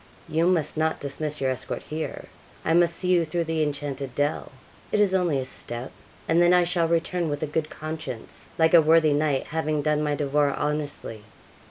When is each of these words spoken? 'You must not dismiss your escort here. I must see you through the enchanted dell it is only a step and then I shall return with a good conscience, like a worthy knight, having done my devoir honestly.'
'You 0.27 0.47
must 0.47 0.77
not 0.77 0.99
dismiss 0.99 1.39
your 1.39 1.51
escort 1.51 1.83
here. 1.83 2.25
I 2.65 2.73
must 2.73 2.95
see 2.95 3.09
you 3.09 3.23
through 3.23 3.43
the 3.43 3.61
enchanted 3.61 4.15
dell 4.15 4.51
it 4.91 4.99
is 4.99 5.13
only 5.13 5.37
a 5.37 5.45
step 5.45 5.91
and 6.27 6.41
then 6.41 6.55
I 6.55 6.63
shall 6.63 6.87
return 6.87 7.29
with 7.29 7.43
a 7.43 7.45
good 7.45 7.69
conscience, 7.69 8.47
like 8.57 8.73
a 8.73 8.81
worthy 8.81 9.13
knight, 9.13 9.45
having 9.49 9.83
done 9.83 10.01
my 10.01 10.15
devoir 10.15 10.55
honestly.' 10.55 11.21